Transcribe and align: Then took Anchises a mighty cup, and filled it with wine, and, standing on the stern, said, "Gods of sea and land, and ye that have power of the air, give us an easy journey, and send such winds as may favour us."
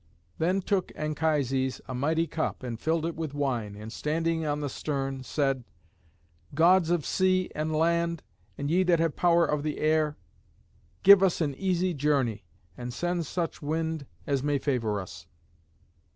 Then 0.39 0.61
took 0.63 0.91
Anchises 0.95 1.79
a 1.87 1.93
mighty 1.93 2.25
cup, 2.25 2.63
and 2.63 2.79
filled 2.79 3.05
it 3.05 3.15
with 3.15 3.35
wine, 3.35 3.75
and, 3.75 3.93
standing 3.93 4.43
on 4.43 4.59
the 4.59 4.67
stern, 4.67 5.21
said, 5.21 5.63
"Gods 6.55 6.89
of 6.89 7.05
sea 7.05 7.51
and 7.53 7.71
land, 7.71 8.23
and 8.57 8.71
ye 8.71 8.81
that 8.81 8.97
have 8.99 9.15
power 9.15 9.45
of 9.45 9.61
the 9.61 9.77
air, 9.77 10.17
give 11.03 11.21
us 11.21 11.39
an 11.39 11.53
easy 11.53 11.93
journey, 11.93 12.43
and 12.75 12.91
send 12.91 13.27
such 13.27 13.61
winds 13.61 14.05
as 14.25 14.41
may 14.41 14.57
favour 14.57 14.99
us." 14.99 15.27